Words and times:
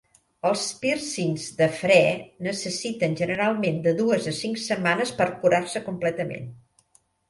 Els 0.51 0.61
pírcings 0.85 1.45
de 1.59 1.67
fre 1.81 1.99
necessiten 2.49 3.15
generalment 3.23 3.81
de 3.87 3.97
dues 4.03 4.29
a 4.35 4.37
cinc 4.43 4.61
setmanes 4.67 5.17
per 5.23 5.33
curar-se 5.41 5.89
completament. 5.95 6.55